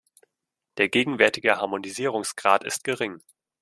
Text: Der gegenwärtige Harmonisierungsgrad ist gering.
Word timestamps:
Der 0.77 0.89
gegenwärtige 0.89 1.57
Harmonisierungsgrad 1.57 2.63
ist 2.63 2.83
gering. 2.83 3.21